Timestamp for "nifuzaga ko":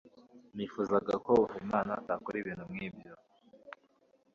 0.55-1.33